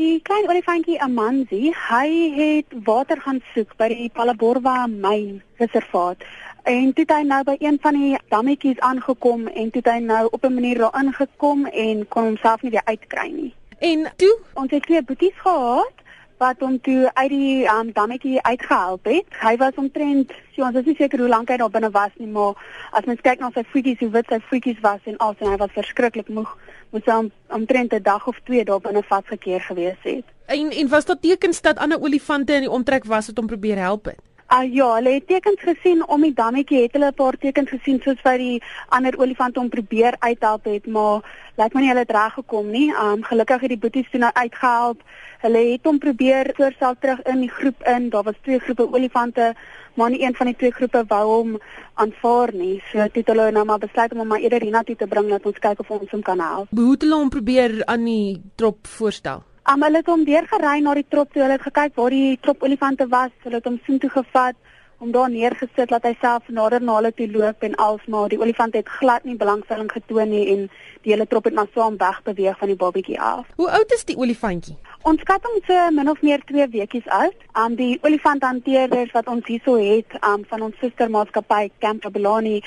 Die 0.00 0.20
klein 0.24 0.46
olifantjie 0.48 0.94
Amanzi, 1.04 1.74
hy 1.76 2.06
het 2.32 2.76
water 2.86 3.20
gaan 3.20 3.42
soek 3.50 3.74
by 3.76 3.90
die 3.92 4.06
Palaborwa 4.16 4.86
myn 4.88 5.42
reservaat. 5.60 6.24
En 6.64 6.94
toe 6.96 7.04
het 7.04 7.12
hy 7.12 7.26
nou 7.28 7.40
by 7.44 7.58
een 7.60 7.76
van 7.84 7.98
die 8.00 8.14
dammetjies 8.32 8.80
aangekom 8.80 9.44
en 9.50 9.68
toe 9.68 9.82
het 9.82 9.90
hy 9.92 9.98
nou 10.06 10.22
op 10.30 10.46
'n 10.48 10.54
manier 10.54 10.80
daar 10.80 10.96
ingekom 11.02 11.66
en 11.66 12.08
kon 12.08 12.30
homself 12.30 12.62
nie 12.62 12.70
weer 12.70 12.86
uitkry 12.88 13.28
nie. 13.28 13.52
En 13.78 14.08
toe, 14.16 14.38
Ons 14.54 14.70
het 14.70 14.82
twee 14.82 15.02
boeties 15.02 15.36
gehad 15.36 16.00
wat 16.40 16.60
hom 16.64 16.80
toe 16.80 17.10
uit 17.14 17.28
die 17.28 17.68
um, 17.68 17.92
dammetjie 17.92 18.42
uitgehelp 18.42 19.04
het. 19.04 19.26
Hy 19.40 19.56
was 19.60 19.76
omtrent, 19.76 20.32
so 20.56 20.64
ons 20.64 20.76
is 20.80 20.84
nie 20.88 20.96
seker 20.96 21.18
hoe 21.18 21.28
lank 21.28 21.52
hy 21.52 21.58
daar 21.60 21.72
binne 21.72 21.90
was 21.92 22.14
nie, 22.16 22.28
maar 22.32 22.56
as 22.96 23.04
mens 23.04 23.20
kyk 23.20 23.40
na 23.40 23.50
sy 23.54 23.64
voetjies, 23.72 24.00
hoe 24.00 24.10
wit 24.14 24.32
sy 24.32 24.40
voetjies 24.48 24.80
was 24.80 25.04
en 25.04 25.18
al, 25.20 25.34
en 25.38 25.50
hy 25.52 25.58
was 25.60 25.74
verskriklik 25.76 26.28
moeg, 26.32 26.56
moes 26.90 27.06
hy 27.06 27.16
om, 27.18 27.30
omtrent 27.48 27.92
'n 27.94 28.02
dag 28.02 28.26
of 28.26 28.40
twee 28.44 28.64
daar 28.64 28.80
binne 28.80 29.02
vasgekeer 29.02 29.60
gewees 29.60 30.00
het. 30.02 30.24
en 30.46 30.70
en 30.70 30.88
was 30.88 31.04
daar 31.04 31.20
tekens 31.20 31.60
dat 31.60 31.78
ander 31.78 32.00
olifante 32.00 32.52
in 32.52 32.60
die 32.60 32.70
omtrek 32.70 33.04
was 33.04 33.26
wat 33.26 33.36
hom 33.36 33.46
probeer 33.46 33.78
help 33.78 34.04
het? 34.04 34.18
Ah 34.50 34.64
ja, 34.66 34.86
hulle 34.96 35.12
het 35.14 35.28
tekens 35.30 35.60
gesien 35.62 36.00
om 36.10 36.24
die 36.26 36.32
dammetjie 36.34 36.80
het 36.82 36.96
hulle 36.96 37.10
'n 37.10 37.14
paar 37.14 37.36
tekens 37.38 37.68
gesien 37.70 38.00
soos 38.02 38.20
vir 38.22 38.38
die 38.38 38.62
ander 38.88 39.18
olifante 39.18 39.60
om 39.60 39.68
probeer 39.68 40.16
uithelp 40.18 40.64
het, 40.64 40.86
maar 40.86 41.22
lyk 41.56 41.74
my 41.74 41.80
nie 41.80 41.88
hulle 41.88 42.02
het 42.02 42.10
reg 42.10 42.34
gekom 42.34 42.70
nie. 42.70 42.88
Um 43.02 43.22
gelukkig 43.22 43.60
het 43.60 43.68
die 43.70 43.78
boeties 43.78 44.10
toe 44.10 44.20
nou 44.20 44.32
uitgehelp. 44.32 45.02
Hulle 45.40 45.58
het 45.58 45.84
hom 45.84 45.98
probeer 45.98 46.50
voorstel 46.56 46.94
terug 47.00 47.22
in 47.22 47.40
die 47.40 47.50
groep 47.50 47.82
in. 47.86 48.08
Daar 48.10 48.22
was 48.22 48.34
twee 48.42 48.58
groepe 48.58 48.92
olifante, 48.92 49.54
maar 49.94 50.10
nie 50.10 50.22
een 50.22 50.34
van 50.34 50.46
die 50.46 50.56
twee 50.56 50.70
groepe 50.70 51.04
wou 51.06 51.26
hom 51.26 51.60
aanvaar 51.94 52.50
nie. 52.52 52.82
So 52.90 52.98
het 52.98 53.26
hulle 53.26 53.50
nou 53.50 53.64
maar 53.64 53.78
besluit 53.78 54.12
om 54.12 54.18
hom 54.18 54.28
maar 54.28 54.40
eerder 54.40 54.60
hiernatoe 54.60 54.96
te 54.96 55.06
bring 55.06 55.28
dat 55.28 55.46
ons 55.46 55.58
kyk 55.58 55.78
of 55.78 55.90
ons 55.90 56.10
hom 56.10 56.22
kan 56.22 56.40
help. 56.40 56.68
Hoe 56.70 56.90
het 56.90 57.02
hulle 57.02 57.14
hom 57.14 57.28
probeer 57.28 57.84
aan 57.84 58.04
die 58.04 58.42
trop 58.56 58.86
voorstel? 58.86 59.42
Um, 59.68 59.82
hulle 59.84 60.00
het 60.00 60.08
hom 60.08 60.24
deurgery 60.24 60.80
na 60.80 60.94
die 60.96 61.06
trop 61.08 61.32
toe. 61.32 61.42
Hulle 61.42 61.58
het 61.58 61.68
gekyk 61.68 61.94
waar 61.94 62.10
die 62.10 62.38
trop 62.40 62.62
olifante 62.62 63.06
was. 63.12 63.32
Hulle 63.44 63.60
het 63.60 63.68
hom 63.68 63.80
soontoe 63.86 64.10
gevat, 64.10 64.56
hom 65.00 65.12
daar 65.12 65.30
neergesit 65.32 65.88
dat 65.88 66.04
hy 66.04 66.12
self 66.20 66.48
nader 66.52 66.82
na 66.84 66.98
hulle 66.98 67.10
toe 67.16 67.26
loop 67.32 67.64
en 67.64 67.76
alsmaar 67.80 68.28
die 68.32 68.38
olifant 68.40 68.74
het 68.76 68.88
glad 69.00 69.24
nie 69.24 69.36
belangstelling 69.40 69.88
getoon 69.92 70.28
nie 70.28 70.42
en 70.52 70.66
die 71.06 71.14
hele 71.14 71.26
trop 71.30 71.48
het 71.48 71.56
maar 71.56 71.70
saam 71.76 71.96
weg 72.02 72.18
beweeg 72.26 72.58
van 72.60 72.72
die 72.72 72.76
babatjie 72.82 73.16
af. 73.20 73.48
Hoe 73.56 73.70
oud 73.78 73.96
is 73.96 74.04
die 74.04 74.18
olifantjie? 74.20 74.76
Ons 75.08 75.24
skat 75.24 75.48
hom 75.48 75.56
so 75.64 75.88
min 75.96 76.12
of 76.12 76.20
meer 76.20 76.44
2 76.52 76.68
weekies 76.76 77.08
oud. 77.16 77.48
Um 77.64 77.80
die 77.80 77.96
olifanthanteerders 78.04 79.16
wat 79.16 79.32
ons 79.32 79.48
hierso 79.48 79.80
het, 79.80 80.20
um 80.20 80.44
van 80.52 80.68
ons 80.68 80.76
sustermaatskappy 80.84 81.70
Camp 81.80 82.04
Abelani 82.04 82.58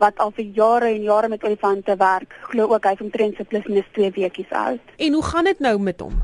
wat 0.00 0.16
al 0.16 0.32
vir 0.36 0.48
jare 0.56 0.92
en 0.94 1.04
jare 1.04 1.28
met 1.28 1.44
olifante 1.44 1.96
werk, 2.00 2.32
glo 2.48 2.72
ook 2.72 2.88
hy's 2.88 3.04
omtrent 3.04 3.36
so 3.36 3.44
plus 3.44 3.68
minus 3.68 3.96
2 4.00 4.14
weekies 4.16 4.60
oud. 4.64 4.94
En 4.96 5.12
hoe 5.12 5.26
gaan 5.32 5.44
dit 5.44 5.60
nou 5.60 5.78
met 5.78 6.00
hom? 6.00 6.22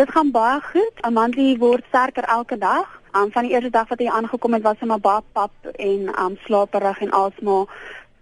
Dit 0.00 0.10
gaan 0.10 0.30
baie 0.32 0.60
goed. 0.64 1.00
Amandie 1.04 1.58
word 1.60 1.84
sterker 1.88 2.24
elke 2.24 2.56
dag. 2.58 2.88
Um 3.12 3.28
van 3.32 3.44
die 3.44 3.52
eerste 3.52 3.70
dag 3.70 3.88
wat 3.90 4.00
hy 4.00 4.06
aangekom 4.08 4.54
het, 4.56 4.62
was 4.64 4.78
hy 4.80 4.86
maar 4.88 5.02
baie 5.04 5.20
pap 5.36 5.68
en 5.72 6.06
um 6.22 6.38
slaperig 6.46 7.02
en 7.04 7.10
alsmaar. 7.18 7.74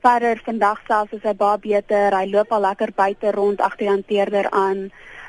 Verder 0.03 0.41
vandag 0.47 0.81
selfs 0.89 1.15
is 1.15 1.23
hy 1.23 1.37
baie 1.39 1.61
beter. 1.63 2.17
Hy 2.19 2.25
loop 2.33 2.51
al 2.51 2.65
lekker 2.67 2.91
buite 2.97 3.31
rond 3.37 3.63
agter 3.63 3.85
die 3.85 3.93
hanteerder 3.93 4.51
aan. 4.51 4.89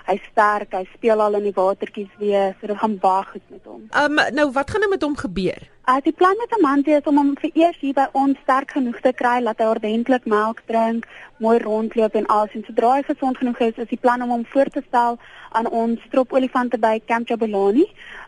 Hy's 0.09 0.25
sterk, 0.31 0.73
hy 0.73 0.87
speel 0.95 1.21
al 1.21 1.37
in 1.37 1.45
die 1.51 1.53
watertjies 1.53 2.17
weer. 2.17 2.55
So 2.57 2.73
dit 2.73 2.81
gaan 2.81 2.97
baie 2.97 3.29
goed 3.29 3.45
met 3.53 3.69
hom. 3.69 3.85
Um 3.93 4.17
nou 4.39 4.49
wat 4.57 4.73
gaan 4.73 4.87
nou 4.87 4.89
met 4.95 5.05
hom 5.05 5.19
gebeur? 5.21 5.69
Uh, 5.89 5.95
die 6.03 6.11
plan 6.13 6.35
met 6.37 6.53
Amandie 6.53 6.93
is 6.93 7.07
om 7.09 7.17
hom 7.17 7.29
vir 7.41 7.49
eers 7.57 7.77
hier 7.81 7.95
by 7.97 8.03
ons 8.19 8.37
sterk 8.43 8.75
genoeg 8.75 8.99
te 9.01 9.09
kry 9.21 9.39
dat 9.41 9.57
hy 9.57 9.69
ordentlik 9.71 10.27
melk 10.29 10.61
drink, 10.69 11.07
mooi 11.41 11.55
rondloop 11.63 12.13
en 12.19 12.27
alles 12.35 12.53
en 12.53 12.65
sodra 12.67 12.91
hy 12.99 13.07
gesond 13.07 13.41
genoeg 13.41 13.63
is, 13.71 13.81
is 13.81 13.89
die 13.89 13.97
plan 13.97 14.21
om 14.21 14.35
hom 14.35 14.45
voor 14.53 14.69
te 14.75 14.83
stel 14.85 15.17
aan 15.57 15.71
ons 15.81 16.05
stropolifante 16.05 16.77
by 16.77 16.99
Camp 17.09 17.33
Jabulani, 17.33 17.87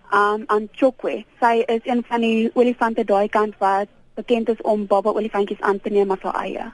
um 0.09 0.49
aan 0.49 0.69
Chokwe. 0.73 1.19
Sy 1.37 1.55
is 1.77 1.85
een 1.85 2.01
van 2.09 2.25
die 2.25 2.49
olifante 2.57 3.05
daai 3.05 3.29
kant 3.29 3.53
wat 3.61 3.93
bekend 4.17 4.49
is 4.49 4.65
om 4.65 4.89
baba 4.89 5.13
olifantjies 5.13 5.61
aan 5.61 5.85
te 5.85 5.93
neem 5.93 6.17
as 6.17 6.25
haar 6.25 6.41
eie. 6.41 6.71